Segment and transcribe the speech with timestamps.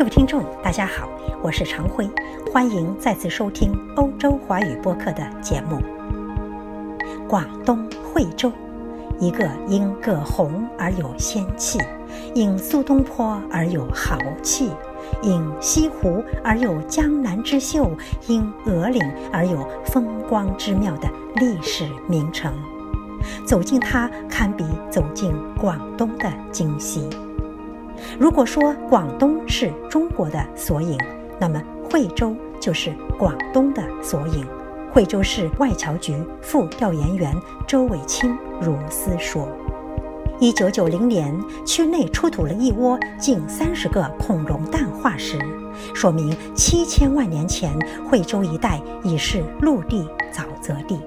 [0.00, 1.06] 各位听众，大家好，
[1.42, 2.08] 我是常辉，
[2.50, 5.78] 欢迎再次收听欧洲华语播客的节目。
[7.28, 8.50] 广东惠州，
[9.18, 11.78] 一个因葛洪而有仙气，
[12.34, 14.70] 因苏东坡而有豪气，
[15.20, 17.90] 因西湖而有江南之秀，
[18.26, 22.50] 因鹅岭而有风光之妙的历史名城。
[23.44, 25.30] 走进它，堪比走进
[25.60, 27.06] 广东的今夕。
[28.18, 30.98] 如果说广东是中国的缩影，
[31.38, 34.46] 那么惠州就是广东的缩影。
[34.92, 37.34] 惠州市外侨局副调研员
[37.66, 39.48] 周伟清如斯说
[40.40, 41.32] ：“一九九零年，
[41.64, 45.38] 区内出土了一窝近三十个恐龙蛋化石，
[45.94, 47.72] 说明七千万年前
[48.04, 50.98] 惠州一带已是陆地沼泽地。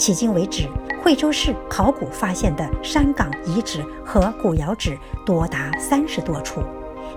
[0.00, 0.66] 迄今为止。”
[1.02, 6.60] 惠州市考古发现的山岗遗址和古窑址多达三十多处，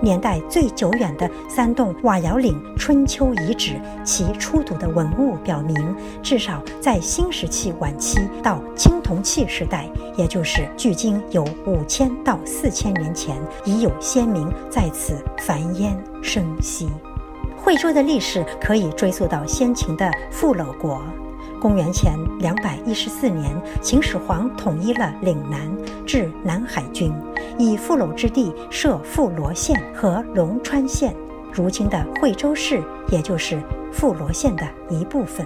[0.02, 3.74] 年代最久远的三洞瓦窑岭春秋遗址，
[4.06, 5.76] 其出土的文物表明，
[6.22, 13.36] 至少在新石器晚期到青铜器时代，也就是距今有五千到四千年前，
[13.66, 16.90] 已有先民在此繁衍生息。
[17.58, 21.02] 惠州的历史可以追溯到先秦的富楼国。
[21.64, 23.50] 公元前两百一十四年，
[23.82, 25.62] 秦始皇统一了岭南，
[26.06, 27.14] 置南海郡，
[27.58, 31.16] 以富楼之地设富罗县和龙川县，
[31.54, 35.46] 如今的惠州市，也就是富罗县的一部分。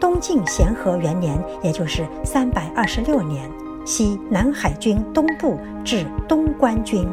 [0.00, 3.48] 东晋咸和元年，也就是三百二十六年，
[3.86, 7.08] 西南海军东部置东关军。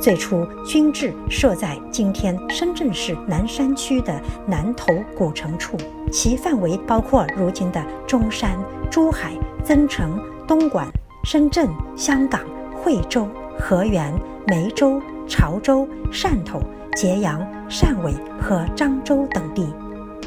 [0.00, 5.76] 最初，军制设在今天深圳市南山区的南头古城处，
[6.12, 8.58] 其范围包括如今的中山、
[8.90, 9.32] 珠海、
[9.64, 10.86] 增城、东莞、
[11.24, 12.40] 深圳、香港、
[12.74, 13.28] 惠州、
[13.58, 14.12] 河源、
[14.46, 16.60] 梅州、潮州、汕头、
[16.94, 19.66] 揭阳、汕尾和漳州等地。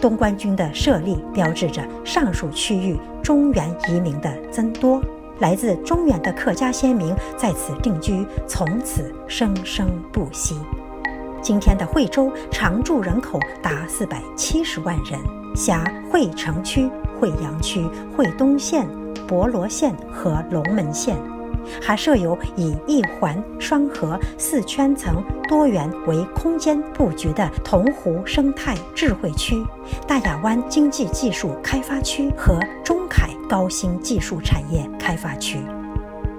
[0.02, 5.02] 东关军的设立，标志着上述区域中原移民的增多。
[5.39, 10.55] 来自中原的客家先民在此定居，从此生生不息。
[11.42, 15.17] 今天的惠州常住人口达四百七十万人，
[15.55, 16.89] 辖惠城区、
[17.20, 17.82] 惠阳区、
[18.16, 18.86] 惠东县、
[19.26, 21.16] 博罗县和龙门县。
[21.81, 29.64] 还设有以一环双核四圈层多元为空间布局的铜湖生态智慧区、
[30.08, 35.59] 大亚湾经济技术开发区和中凯高新技术产业开发区。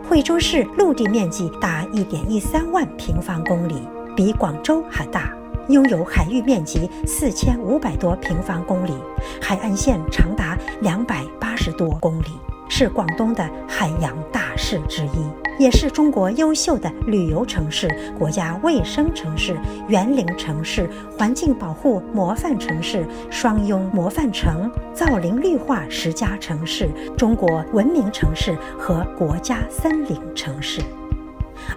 [0.08, 5.32] 惠州市陆地面积达一点一三万平方公里，比广州还大，
[5.68, 8.92] 拥有海域面积四千五百多平方公里，
[9.40, 12.32] 海岸线长达两百八十多公里。
[12.72, 17.88] 是广东的海洋大市之一，也是中国优秀的旅游城市、
[18.18, 30.82] 国家卫生城市、园林城市、环境保护模范城市、双拥模范城、造林绿化十佳城市、中国文明城市和国家森林城市。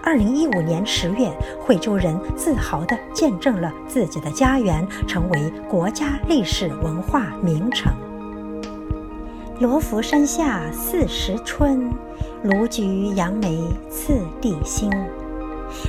[0.02, 7.90] 二零一五年十月，惠州人自豪地见证了自己的家园成为国家历史文化名城。
[9.60, 11.88] 罗浮山下四时春，
[12.44, 14.90] 卢橘杨梅次第新。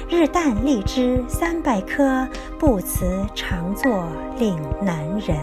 [0.10, 2.26] 日啖荔枝三百颗，
[2.58, 4.08] 不辞长作
[4.40, 5.38] 岭南人。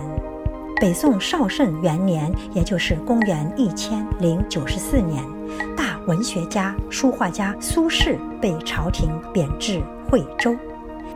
[0.80, 5.22] 北宋绍圣元年，也就是公元一千零九十四年，
[5.76, 10.56] 大文学家、书画家苏轼被朝廷贬至惠州。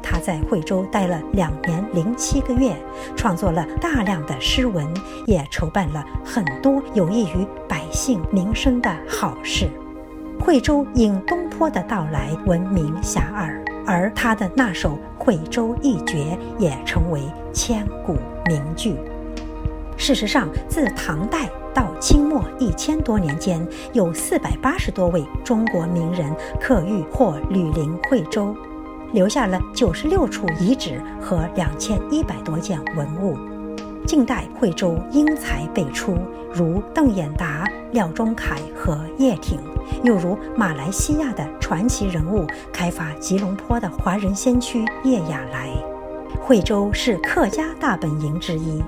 [0.02, 2.76] 他在惠州待了两年零七个月，
[3.16, 4.86] 创作了大量的诗文，
[5.24, 9.70] 也筹办了很多有益于百姓民生的好事。
[10.40, 13.50] 惠州因东坡的到来闻名遐迩，
[13.86, 16.16] 而他的那首《惠州一绝》
[16.58, 18.96] 也成为千古名句。
[19.96, 26.30] 事实上，自唐代到清末一千多年间，有四百八十多位中国名人
[26.60, 28.54] 客寓或旅临惠州。
[29.12, 33.38] 留下了九十六处遗址和两千一百多件文物。
[34.04, 36.18] 近代惠州英才辈出，
[36.52, 39.58] 如邓演达、廖仲恺和叶挺；
[40.02, 45.68] 又如马来西亚的传奇人物、开发吉隆坡的华人先驱叶亚来。
[46.40, 48.82] 惠州是客家大本营之一，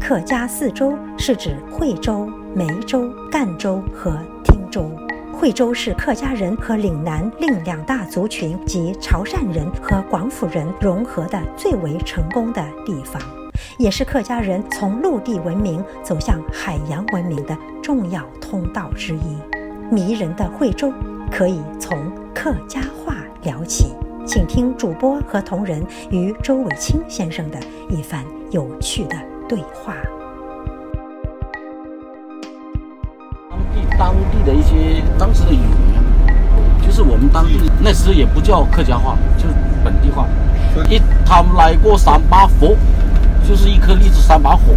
[0.00, 4.90] 客家四州是指惠州、梅州、赣州和汀州。
[5.32, 13.22] 惠州是客家人和岭南另两大族群及潮汕人和广府人融合的最为成功的地方，
[13.78, 19.57] 也是客家人从陆地文明走向海洋文明的重要通道之一。
[19.90, 20.92] 迷人的惠州，
[21.30, 21.96] 可以从
[22.34, 23.94] 客家话聊起。
[24.26, 27.58] 请听主播和同仁与周伟清先生的
[27.88, 29.16] 一番有趣的
[29.48, 29.94] 对话。
[33.48, 40.26] 当地当地的一些当时的语言，就是我们当地那时候也不叫客家话，就是本地话。
[40.90, 42.76] 一他们来过三把火，
[43.48, 44.74] 就是一颗荔枝三把火，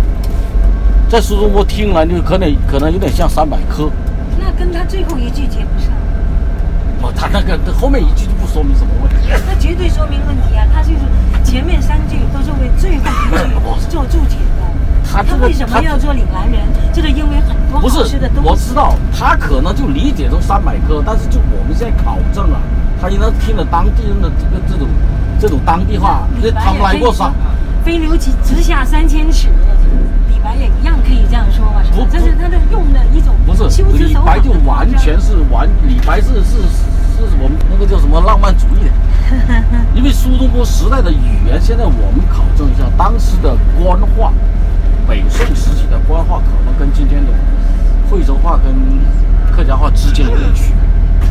[1.10, 3.90] 在苏东坡听来就可能可能有点像三百颗。
[4.42, 5.94] 那跟他最后一句接不上，
[7.04, 9.30] 哦，他那个后面一句就不说明什么问题。
[9.48, 10.66] 那绝对说明问题啊！
[10.74, 11.00] 他就是
[11.44, 14.66] 前面三句都是为最后一句 做注解的。
[15.06, 16.62] 他这个为什么要做岭南人？
[16.92, 18.50] 就是因为很多不是好吃的东西。
[18.50, 22.60] 我知道他可能就理解成三百颗，但是就我们现在考证啊，
[23.00, 24.88] 他应该听了当地人的这个这种
[25.40, 27.32] 这种当地话，因为李白他们来过山。
[27.84, 29.71] 飞流直直下三千尺，李
[30.44, 31.84] 白也一样可以这样说嘛？
[31.84, 32.06] 是吧不？
[32.12, 38.92] 这是他的用的一种不是李白就完全是完，李白是是是我们那个叫什么浪漫主义的，
[39.94, 44.34] 因为苏东坡时代的语言，现在我们考证一下，当时的官话，
[45.08, 47.32] 北宋时期的官话可能跟今天的
[48.10, 48.74] 惠州话跟
[49.56, 51.30] 客家话之间有点区别，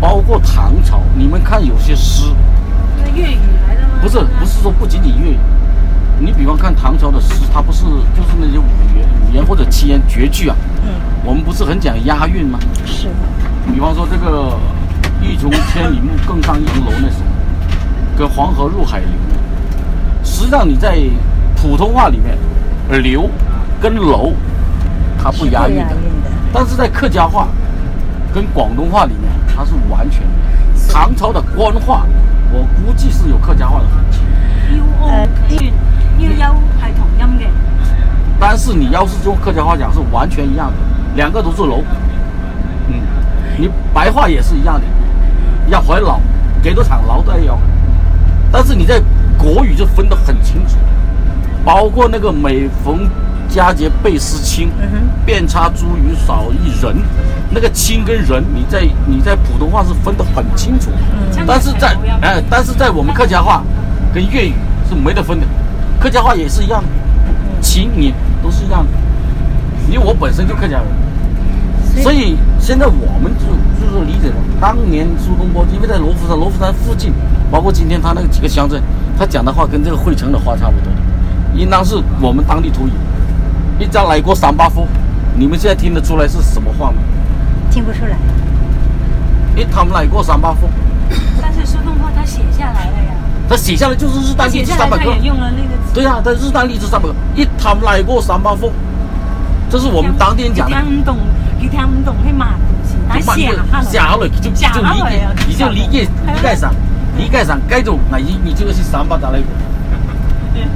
[0.00, 2.24] 包括唐朝，你们看有些诗，
[2.98, 3.38] 因为粤语
[3.68, 4.00] 来的吗？
[4.02, 5.61] 不是不是说不仅仅粤语，你
[6.42, 8.64] 比方看唐朝的诗，它不是就是那些五
[8.96, 10.90] 言五言或者七言绝句啊，嗯，
[11.24, 12.58] 我们不是很讲押韵吗？
[12.84, 13.06] 是
[13.72, 14.58] 比方说这个
[15.22, 17.18] “欲穷千里目，更上一层楼”那首，
[18.18, 19.08] 跟“黄河入海流”，
[20.24, 20.98] 实际上你在
[21.54, 22.36] 普通话里面，
[22.90, 23.30] 呃流
[23.80, 24.32] 跟楼
[25.22, 25.96] 它不押韵的，
[26.52, 27.46] 但是在客家话
[28.34, 30.92] 跟广东话里面，它是完全的。
[30.92, 32.04] 唐朝的官话，
[32.50, 34.18] 我估计是有客家话的痕迹，
[34.76, 35.70] 要安韻
[36.24, 37.48] 要優係同音嘅。
[38.38, 40.74] 但是你要是用客家话讲是完全一样的，
[41.16, 41.82] 两个都是樓。
[42.88, 42.94] 嗯，
[43.56, 44.86] 你白话也是一样的，
[45.68, 46.18] 要回老，
[46.62, 47.58] 给多場樓都要。
[48.50, 49.00] 但是你在
[49.38, 50.76] 国语就分得很清楚，
[51.64, 53.08] 包括那个每逢
[53.48, 54.70] 佳节倍思亲，
[55.24, 56.96] 遍插茱萸少一人，
[57.50, 60.90] 那个“亲跟人，你在你在普通话是分得很清楚，
[61.36, 63.62] 嗯但是在哎、但是在我们客家话
[64.12, 64.54] 跟粤语
[64.88, 65.46] 是没得分的，
[66.02, 66.88] 客家话也是一样的，
[67.62, 68.12] 親你
[68.42, 68.90] 都是一样的，
[69.88, 73.46] 因为我本身就客家人，所以现在我们就
[73.78, 77.12] 就是理解了，当年苏东坡因为在罗浮山，罗浮山附近，
[77.52, 78.82] 包括今天他那几个乡镇，
[79.16, 80.92] 他讲的话跟这个惠城的话差不多，
[81.54, 82.90] 应当是我们当地土语。
[83.78, 84.88] 一家来过三把火，
[85.36, 86.96] 你们现在听得出来是什么话吗？
[87.70, 88.16] 听不出来。
[89.56, 90.68] 哎他们来过三把火，
[91.40, 93.14] 但是苏东坡他写下来了呀，
[93.52, 95.12] 他写下来就是日他啖荔枝三百顆。
[95.12, 95.92] 也用了那個字。
[95.92, 98.72] 對呀、啊，他日啖荔枝三百克，一他們來過三把火，
[99.68, 100.74] 這是我们当地人讲的。
[100.80, 101.18] 听唔懂，
[101.60, 106.72] 佢聽唔懂去罵東西，但就寫下寫下來就就理解你就理解理解上，
[107.18, 109.46] 理解上盖住那你你這個是三八打來過，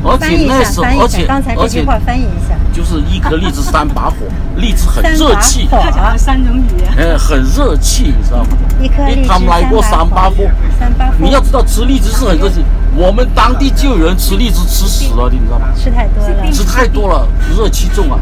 [0.05, 2.55] 而且那时候而且而且句話翻譯一下。
[2.73, 4.17] 就是一颗荔枝三把火，
[4.57, 6.93] 荔枝很三把熱氣，火客家的三种语言。
[6.99, 8.49] 嗯，很热气，你知道吗？
[8.83, 10.45] 一颗荔枝他们来过三把火，
[10.79, 11.15] 三把火。
[11.19, 12.63] 你要知道吃荔枝是很热气，
[12.95, 15.69] 我们当地就有人吃荔枝吃死了，你知道吗？
[15.75, 16.53] 吃太多了。
[16.53, 18.19] 吃太多了，热气重啊。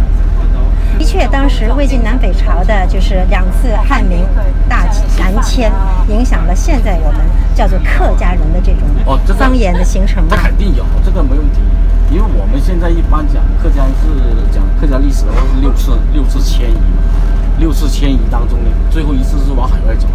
[0.98, 4.26] 的确，当时魏晋南北朝的，就是两次汉明
[4.68, 4.84] 大
[5.18, 5.70] 南迁，
[6.08, 7.20] 影响了现在我们
[7.54, 8.72] 叫做客家人的這
[9.06, 10.30] 哦這個種方言的形成嘛。
[10.30, 11.60] 那肯定有，这个没问题。
[12.10, 17.02] 因为我们现在一般讲客家是讲客家历史的话是六次六次迁移嘛，
[17.58, 20.06] 六次迁移当中呢，最后一次是往海外走。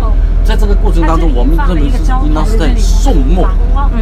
[0.45, 3.47] 在这个过程当中，我们认为是应当是在宋末、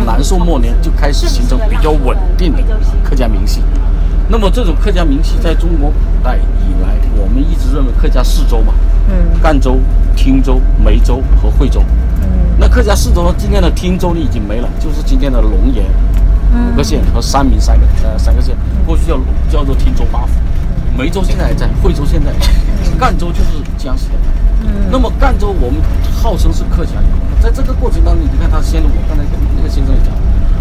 [0.05, 2.61] 南宋末年就开始形成比较稳定的
[3.03, 3.61] 客家民系。
[4.29, 8.73] 那么这种客家名气在中国古代以来，我们一直认为客家四州嘛，
[9.09, 9.79] 嗯赣州、
[10.15, 11.81] 汀州、梅州和惠州。
[12.21, 12.27] 嗯
[12.59, 15.85] 那客家四州呢，今天的汀州呢已经没了，就是今天的龙岩
[16.73, 18.55] 五个县和三明三个呃三个县，
[18.85, 19.19] 过去叫
[19.49, 20.33] 叫做汀州八府。
[20.97, 22.47] 梅州现在还在，惠州现在也在，
[22.99, 24.13] 贛州就是江西的。
[24.63, 25.79] 嗯那么赣州我们
[26.11, 27.05] 号称是客家人，
[27.39, 30.09] 在这个过程当中，你看他先，我刚才跟那个先生也講，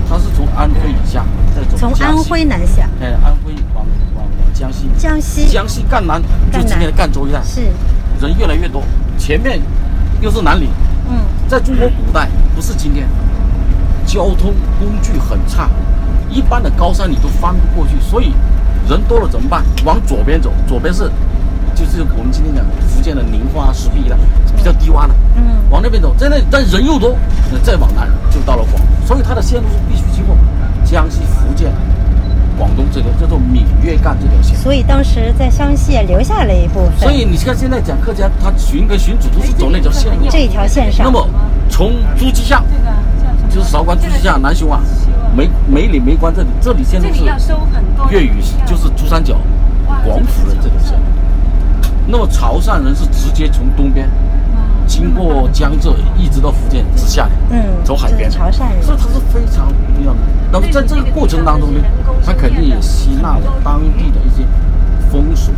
[0.09, 3.85] 他是从安徽以下再走從安徽南下，哎，安徽往
[4.15, 5.49] 往往江西，江西。
[5.49, 6.23] 江西赣南
[6.53, 7.63] 就今天的赣州一带，是，
[8.21, 8.83] 人越来越多，
[9.19, 9.61] 前面
[10.21, 10.69] 又是南岭。
[11.09, 11.19] 嗯。
[11.49, 13.09] 在中国古代，不是今天，
[14.05, 15.71] 交通工具很差，
[16.29, 18.33] 一般的高山你都翻不过去，所以
[18.89, 19.65] 人多了怎么办？
[19.85, 21.11] 往左边走，左边是
[21.75, 24.17] 就是我们今天的福建的宁化、石壁一帶
[24.67, 27.17] 比較低洼的，嗯往那边走，在那但人又多，
[27.53, 30.37] 那再往南就到了廣東，所以它的线路是必须经过
[30.85, 31.71] 江西、福建、
[32.59, 34.57] 广东这条叫做闽粤赣这条线。
[34.57, 36.99] 所以当时在湘西也留下了一部分。
[36.99, 40.27] 所以你看现在讲客家，他寻根寻祖都是走那条线路。
[40.29, 41.29] 这一條線上，那麼
[41.71, 42.65] 從諸暨巷。
[43.49, 44.81] 就是韶关、朱溪下、南雄啊，
[45.35, 47.23] 梅梅里、梅关这里，这里现在是
[48.11, 49.37] 粤语，就是珠三角、
[50.05, 50.99] 广府人这条线。
[52.07, 54.09] 那么潮汕人是直接从东边
[54.87, 60.23] 经过江浙一直到福建直下来，嗯走海边，潮汕人所以它是非常不一样的。
[60.53, 61.81] 那么在这个过程当中呢，
[62.25, 64.47] 它肯定也吸纳了当地的一些
[65.11, 65.51] 风俗，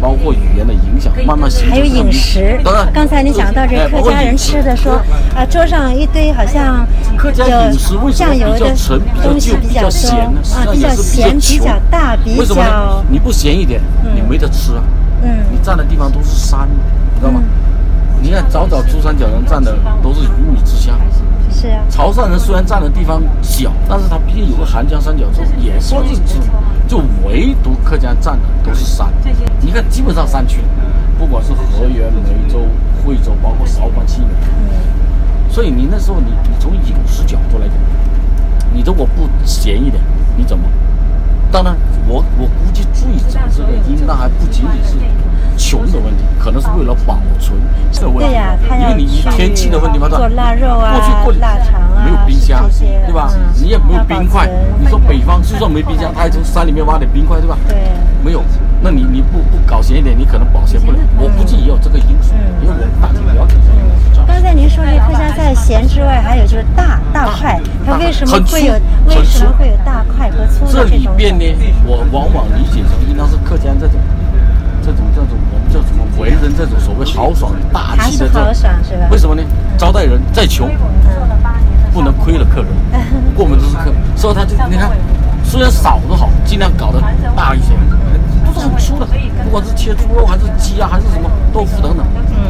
[0.00, 5.00] 包括语言的影响，慢慢形成还有饮食当然，刚才你讲到这哎客家人吃的说，
[5.34, 10.40] 啊，桌上一堆好像客家饮食为有什么比较沉、比较旧、比较多咸呢？
[10.54, 13.04] 啊，比较咸、比较大、比为什么呢较？
[13.10, 13.80] 你不咸一点，
[14.14, 14.82] 你没得吃啊。
[15.20, 17.42] 嗯你站的地方都是山，你知道吗？
[18.20, 20.98] 你看早早珠三角人站的都是鱼米之乡，
[21.50, 26.40] 是啊，潮汕人虽然占的地方小，但是他毕竟有个韩江三角洲，也算是吃。
[26.88, 29.12] 就唯独客家占的都是山，
[29.60, 30.62] 你看基本上山区，
[31.18, 32.60] 不管是河源、梅州、
[33.04, 34.30] 惠州，包括韶关、西门，
[35.50, 37.76] 所以你那时候你你从饮食角度来讲，
[38.72, 40.02] 你如果不咸一点，
[40.34, 40.64] 你怎么？
[41.52, 44.96] 当然，我我估计最早这个应当还不仅仅是
[45.58, 47.58] 穷的问题，可能是为了保存
[47.92, 48.24] 这问题。
[48.24, 52.64] 对呀因为你天气的问题嘛，做腊肉啊过去过腊肠啊没有冰箱
[53.04, 53.40] 对吧嗯？
[53.60, 54.48] 你也没有冰块。
[54.78, 57.58] 你说北方就算没冰箱， 他还从山里面挖点冰块，对吧？
[57.68, 57.76] 对，
[58.24, 58.42] 没有，
[58.80, 60.98] 那你你不不搞咸一点，你可能保鲜不了。
[61.18, 63.78] 我估计也有这个因素，嗯因为我们大体了解这个。
[64.26, 68.74] 刚才您说这客家菜咸之外，还有就是大大块，它为什么会有
[69.06, 71.12] 为什么会有大块和粗这的这种？
[71.16, 71.44] 里边呢，
[71.86, 73.98] 我往往理解成应当是客家这种
[74.92, 79.10] 这种叫做我们叫什么为人这种所谓豪爽大气的这种？
[79.10, 79.42] 为什么呢？
[79.76, 80.70] 招待人再穷，
[81.92, 82.68] 不能亏了客人，
[83.36, 84.90] 过门都是客，所以他就你看，
[85.44, 87.00] 虽然少都好，尽量搞得
[87.36, 87.74] 大一些，
[88.46, 89.06] 都是很粗的，
[89.44, 92.06] 不管是切猪肉还是鸡啊，还是什么豆腐等等，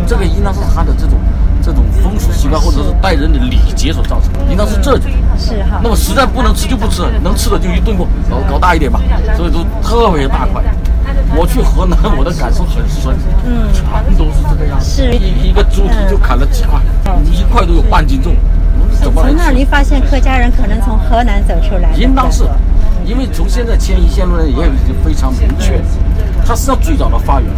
[0.06, 1.18] 这个应当是他的这种
[1.60, 5.10] 这种风俗习惯或者是待人的礼节所造成的，应当是这种。
[5.36, 5.90] 是哈那。
[5.90, 9.00] 么实在不能吃就不吃，能吃的就一顿过，搞搞大一点吧，
[9.36, 10.62] 所以都特别大块。
[11.36, 13.84] 我去河南，我的感受很深，嗯，全
[14.16, 15.14] 都是这个样子，是。
[15.14, 16.80] 一一个猪蹄就砍了几块，
[17.30, 18.34] 一块都有半斤重，
[19.00, 19.50] 怎么从那？
[19.50, 22.44] 您发现客家人可能从河南走出来的，应当是，
[23.04, 25.80] 因为从现在迁移线路呢也已经非常明确，
[26.44, 27.50] 它实际上最早的发源，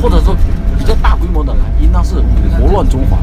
[0.00, 0.34] 或者说
[0.78, 3.18] 比较大规模的来，应当是五国乱中华，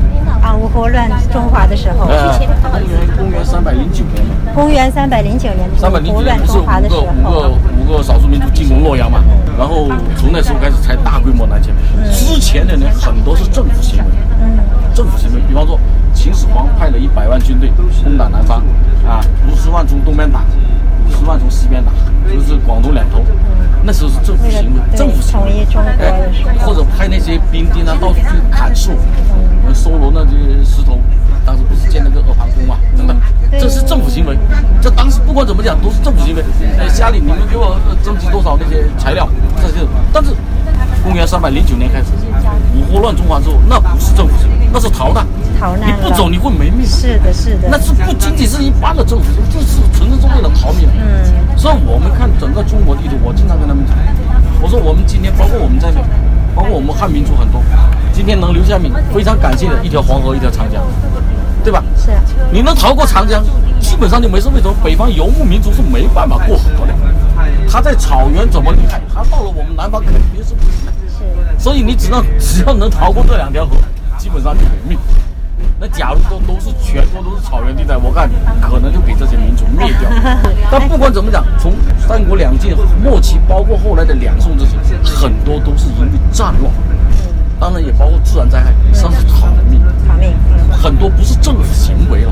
[0.48, 2.38] 啊，五国乱中华的时候，呃，
[2.72, 4.36] 公元公元三百零九年嘛。
[4.54, 7.52] 公元三百零九年三百零九年不是五个五个，
[7.94, 9.24] 五个少数民族进攻洛阳嘛，
[9.60, 11.76] 然后从那时候开始才大规模南迁。
[12.14, 14.06] 之前的呢，很多是政府行为，
[14.96, 15.78] 政府行为，比方说
[16.14, 17.70] 秦始皇派了一百万军队
[18.02, 18.64] 攻打南方，
[19.06, 19.20] 啊，
[19.52, 20.46] 五十万从东边打，
[21.10, 21.92] 十万从西边打，
[22.32, 23.24] 就是广东两头。
[23.84, 28.92] 那时候是政府行为，政府行为统一中国哎的时候，或者派那些兵丁啊到处去砍树，
[29.66, 31.00] 呃收罗那些石头，
[31.46, 33.16] 当时不是建那个阿房宫嘛，等等，
[33.52, 34.38] 这是政府行为。
[34.82, 36.44] 这当时不管怎么讲都是政府行为。
[36.78, 39.28] 哎，家里你们给我呃征集多少那些材料，
[39.62, 39.86] 这些。
[40.12, 40.32] 但是
[41.04, 42.06] 公元三百零九年开始，
[42.76, 45.26] 五胡乱中华之后，那不是政府行为，那是逃难。
[45.60, 46.86] 逃难你不走你会没命。
[46.86, 50.88] 是的，是的，那是不仅仅是一般的政府，就是纯粹是为了逃命。
[50.96, 53.96] 嗯，所以我们看整个中国地图，我经常跟他们讲，
[54.62, 56.02] 我说我们今天包括我们在内，
[56.56, 57.62] 包括我们汉民族很多，
[58.14, 60.84] 今天能留下命，非常感谢的一条黄河一条长江，
[61.64, 61.84] 对吧？
[61.98, 63.44] 是啊，你能逃过长江，
[63.80, 64.50] 基本上就没事。
[64.50, 66.94] 为什么北方游牧民族是没办法过河的？
[67.70, 70.92] 他在草原怎么厉害，他到了我们南方肯定是不行的。
[71.60, 73.76] 所以你只要只要能逃过这两条河，
[74.18, 74.98] 基本上就没命。
[75.80, 80.10] 那假如都都是全国都是草原地带，我看可能就给这些民族灭掉。
[80.72, 81.74] 但不管怎么讲，从
[82.08, 86.74] 三国两晋末期，包括后来的两宋这些，很多都是因为战乱，
[87.60, 89.82] 当然也包括自然灾害，实际上是逃命。
[90.08, 92.32] 逃命，嗯，很多不是政府行为了，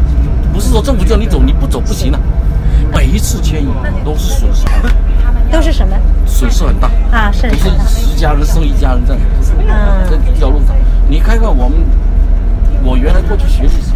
[0.54, 2.20] 不是说政府叫你走你不走不行了。
[2.94, 3.68] 每一次迁移
[4.04, 4.66] 都是损失
[5.52, 6.90] 都是什么损失很大。
[7.12, 7.32] 啊？
[7.32, 10.76] 是不是十家人剩一家人这样，不是嗯这一条路上，
[11.10, 11.80] 你看看我们，
[12.84, 13.92] 我原来过去学历史，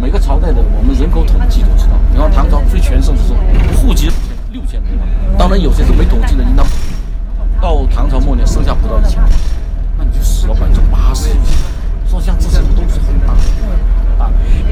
[0.00, 1.92] 每个朝代的我们人口统计都知道。
[2.12, 3.38] 比方唐朝最全盛的时候，
[3.80, 4.10] 户籍
[4.52, 6.66] 六千多万，当然有些是没统计的，应当
[7.60, 9.22] 到唐朝末年剩下不到一千，
[9.96, 11.30] 那你就死了百分之八十。
[12.10, 13.34] 说像这些都是很大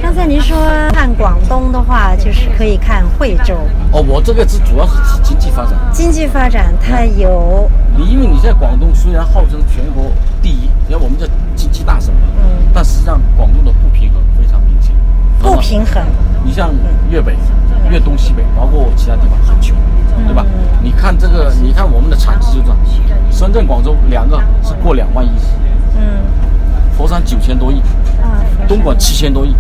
[0.03, 0.57] 刚才您说
[0.93, 3.55] 看广东的话，就是可以看惠州。
[3.93, 5.75] 哦，我这个是主要是指经济发展。
[5.93, 10.13] 经济发展，它有你因为你在广东虽然号称全国
[10.43, 12.67] 第一，因为我们叫经济大省，嗯。
[12.75, 14.95] 但实际上广东的不平衡非常明显。
[15.41, 16.03] 不平衡，
[16.45, 16.71] 你像
[17.11, 17.37] 粤北、
[17.91, 19.77] 粤东、西北，包括其他地方很穷，
[20.27, 20.45] 对吧？
[20.83, 22.77] 你看这个，你看我们的产值就这样，
[23.31, 25.31] 深圳、广州两个是过两万亿，
[25.97, 26.25] 嗯，
[26.97, 28.06] 佛山九千多亿，啊，
[28.69, 29.55] 东莞七千多亿，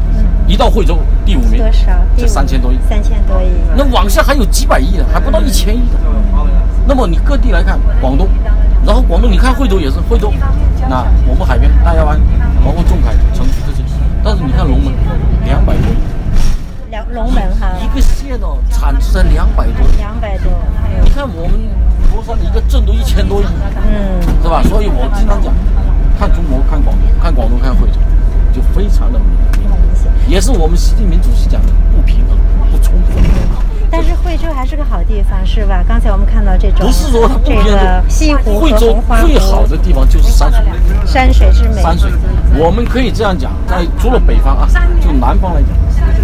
[0.46, 1.92] 一到惠州第五名，多少？
[2.16, 2.78] 这三千多亿。
[2.88, 3.46] 三千多亿。
[3.76, 5.98] 那往下还有几百亿的，还不到一千亿的。
[6.86, 8.28] 那么你各地来看，广东，
[8.84, 10.32] 然后广东你看惠州也是惠州，
[10.88, 12.20] 那我们海边大亚湾，
[12.64, 13.82] 包括仲恺、城区这些，
[14.22, 14.92] 但是你看龙门
[15.44, 15.96] 两百多亿，
[16.90, 20.52] 两龙门哈，一个县哦产值才两百多亿，两百多。
[21.02, 21.68] 你看我们
[22.08, 23.44] 佛山的一个镇都一千多亿，
[23.86, 24.62] 嗯，是吧？
[24.62, 25.52] 所以我经常讲，
[26.18, 27.98] 看中国看广东，看广东看惠州，
[28.56, 29.20] 就非常的。
[30.26, 32.38] 也是我们习近平主席讲的不平衡、
[32.72, 33.20] 不冲突。
[33.90, 35.84] 但是惠州还是个好地方，是吧？
[35.86, 40.60] 刚才我们看到这种，不是说它不这平个衡，西湖惠州最好的地方就是山水。
[41.04, 41.82] 山水之美。
[41.82, 42.10] 山水，
[42.58, 44.66] 我们可以这样讲，在除了北方啊，
[45.00, 45.70] 就南方来讲，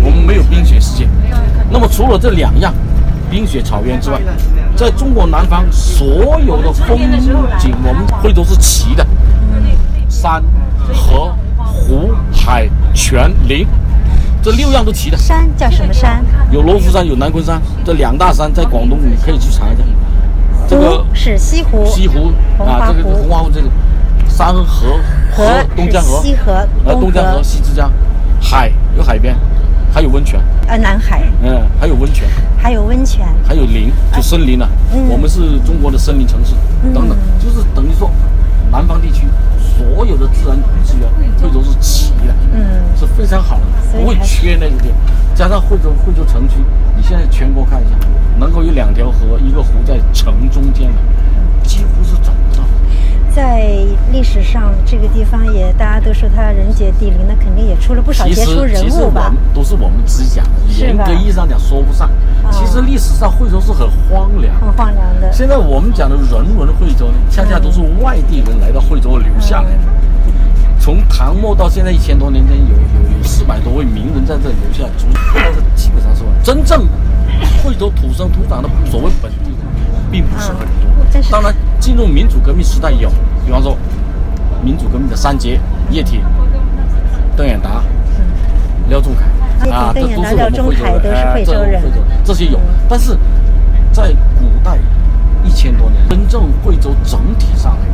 [0.03, 1.07] 我们没有冰雪世界。
[1.71, 2.75] 那么除了这两样，
[3.31, 4.19] 冰雪草原之外，
[4.75, 6.99] 在中国南方所有的风
[7.59, 9.07] 景，我们惠州是齐的，
[10.09, 10.43] 山、
[10.93, 11.33] 河、
[11.73, 13.67] 湖、海、泉、林，
[14.43, 15.17] 这六样都齐的。
[15.17, 16.23] 山叫什么山？
[16.51, 19.83] 有罗浮山，有南昆山，这两大山在广东你可以去查一下。
[20.69, 23.69] 这个是西湖，西湖啊，这个湖红花湖这个
[24.29, 24.99] 山河河
[25.33, 27.91] 河东江河西河呃东江河西之江，
[28.41, 29.37] 海有海边，
[29.93, 32.27] 还有温泉，呃南海，嗯，还有温泉，
[32.57, 33.27] 还有温泉。
[33.47, 36.55] 还有林，就森林了、嗯我们是中国的森林城市，
[36.95, 38.11] 等等，就是等于说
[43.33, 44.99] 常好的，不会缺那个地方。
[45.35, 46.57] 加上惠州惠州城区，
[46.95, 47.97] 你现在全国看一下，
[48.39, 50.99] 能够有两条河，一个湖在城中间的，
[51.67, 52.63] 几乎是找不到。
[53.35, 53.73] 在
[54.13, 59.55] 历史上，这个地方也大家都说它人杰地灵，那肯定也出了不少其实杰出人其实我物吧们？
[59.55, 62.09] 都是我们自己讲的，严格意义上讲说不上。
[62.09, 64.55] 哦其实历史上惠州是很荒凉。
[64.61, 65.33] 很荒凉的。
[65.33, 70.12] 现在我们讲的人文惠州呢，恰恰都是外地人来到惠州留下来的。
[70.83, 76.89] 从唐末到现在一千多年间，有有有四百多位名人在这里留下来，足但是基本上是真正
[77.63, 79.59] 惠州土生土长的所谓本地人，
[80.11, 81.31] 并不是很多。
[81.31, 83.09] 当然，进入民主革命时代有，
[83.47, 83.79] 比方说
[84.61, 86.21] 民主革命的三杰、叶挺、
[87.37, 87.85] 邓演达、
[88.89, 91.83] 廖仲恺啊，这都是我们廖仲惠州人，恺都是哎这惠州人
[92.25, 93.17] 这些有，但是
[93.93, 94.77] 在古代
[95.45, 97.92] 一千多年，真正惠州整体上来讲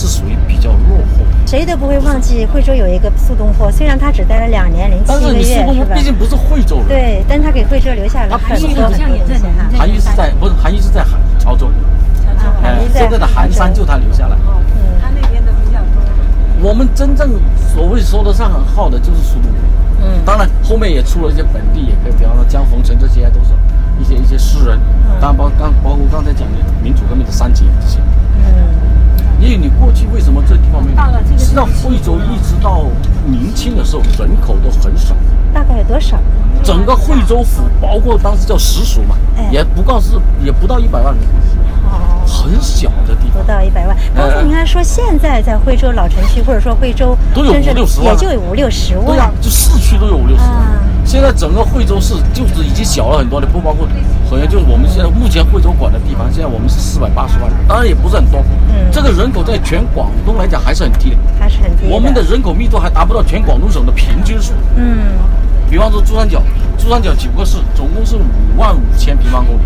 [0.00, 1.46] 是属于比较落后的。
[1.46, 6.02] 谁都不会忘记惠州有一个苏东坡，虽然他只待了两年零七但是个月，你苏东坡是吧毕？
[6.02, 9.68] 竟不是惠州人，对，但他给惠州留下了他很也在东西哈。
[9.76, 11.68] 韩愈是在不是韩愈是在韩潮州，
[12.62, 14.36] 哎韩愈在现在的寒山就他留下来。
[15.02, 16.00] 他那边的比较多。
[16.62, 17.38] 我们真正
[17.74, 19.60] 所谓说得上很好的就是苏东坡。
[20.02, 23.52] 嗯当然后面也出了一些本地，也可以，比方说江逢辰这些，都是
[24.00, 24.78] 一些一些诗人。
[25.20, 27.98] 当然包刚包括刚才讲的民主革命的三杰这些。
[27.98, 28.79] 嗯
[29.40, 31.32] 因为你过去为什么这地方没有到了这？
[31.32, 32.84] 个实际上惠州一直到
[33.26, 35.14] 明清的时候，人口都很少。
[35.52, 36.18] 大概有多少？
[36.62, 40.10] 整个惠州府，包括当时叫实属嘛哎，也不告是
[40.44, 41.24] 也不到一百万人，
[41.90, 43.48] 哦，很小的地方不。
[43.48, 43.96] 到一百万。
[44.14, 49.40] 刚才您还说现在在惠州老城区，或者说惠州都有五六十万也就有五六十万对呀、万。
[49.40, 50.52] 就市区都有五六十万。
[50.52, 53.84] 啊现在整个惠州市就是已经小了很多的，不包括
[54.30, 58.38] 好像就是我们现在目前惠州管的地方，现在我们是四百八十万人，当然也不是很多。
[58.68, 64.52] 嗯这个人口在全广东来讲还是很低的，还是很低我们的人口密度还达不到全广东省的平均数。
[64.76, 65.18] 嗯，
[65.68, 66.40] 比方说珠三角，
[66.78, 68.22] 珠三角九个市总共是五
[68.56, 69.60] 万五千平方公里，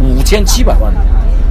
[0.00, 1.02] 五千七百万人，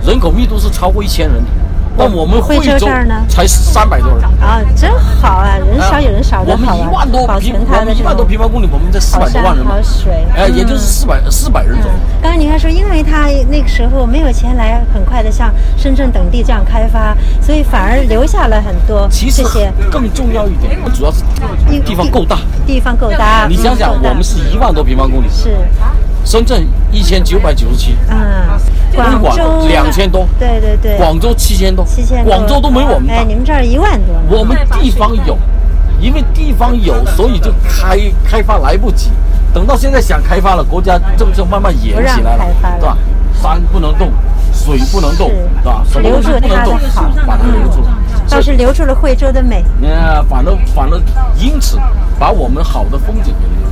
[0.08, 1.52] 人口密度是超过一千人的。
[1.98, 11.98] 但我们惠惠州州这儿呢才三百多人，啊，真好啊，人少有人少的我们好啊，一万多保平，我们一万多平方公里，我们在四百多万人嘛好，水，哎，也就是嗯四百四百人左右。
[12.22, 21.24] 刚刚您还说，因为他那个时候没有钱来很快的像深圳等地这样开发，所以反而留下了很多其实这些更重要一点，主要是
[21.86, 22.38] 地方够大。
[22.66, 23.48] 地方够大。
[23.48, 25.56] 你想想，我们是一万多平方公里，是
[26.26, 28.60] 深圳一千九百九十七，嗯，
[28.92, 33.24] 东莞州两千多，对对对，广州七千多，七千多，广州都没我们哎，大。
[33.24, 35.38] 你们这儿一万多，我们地方有，
[36.02, 39.12] 因为地方有，所以就开开发来不及。
[39.54, 42.46] 等到现在想开发了，国家政策慢慢严起来了
[42.80, 42.98] 对吧？
[43.42, 44.12] 山不能动，
[44.52, 45.84] 水不能动，是对吧？
[45.90, 46.80] 什么东西留住不能动
[47.28, 47.86] 把它留住。
[48.28, 49.64] 倒是留住了惠州的美。
[49.80, 51.00] 那，反而反而
[51.38, 51.78] 因此
[52.20, 53.72] 把我们好的风景给留